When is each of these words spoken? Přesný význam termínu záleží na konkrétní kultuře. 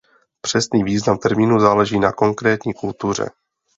Přesný 0.41 0.83
význam 0.83 1.17
termínu 1.17 1.59
záleží 1.59 1.99
na 1.99 2.11
konkrétní 2.11 2.73
kultuře. 2.73 3.29